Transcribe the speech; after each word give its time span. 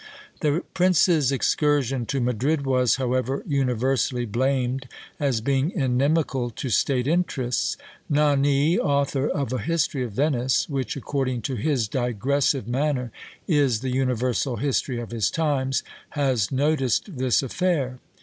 The 0.39 0.63
prince's 0.73 1.31
excursion 1.31 2.07
to 2.07 2.19
Madrid 2.19 2.65
was, 2.65 2.95
however, 2.95 3.43
universally 3.47 4.25
blamed, 4.25 4.87
as 5.19 5.41
being 5.41 5.69
inimical 5.69 6.49
to 6.49 6.69
state 6.71 7.07
interests. 7.07 7.77
Nani, 8.09 8.79
author 8.79 9.27
of 9.29 9.53
a 9.53 9.59
history 9.59 10.03
of 10.03 10.13
Venice, 10.13 10.67
which, 10.67 10.97
according 10.97 11.43
to 11.43 11.55
his 11.55 11.87
digressive 11.87 12.67
manner, 12.67 13.11
is 13.47 13.81
the 13.81 13.91
universal 13.91 14.55
history 14.55 14.99
of 14.99 15.11
his 15.11 15.29
times, 15.29 15.83
has 16.09 16.51
noticed 16.51 17.19
this 17.19 17.43
affair. 17.43 17.99